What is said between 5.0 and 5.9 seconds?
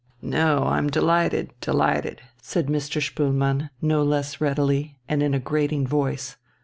and in a grating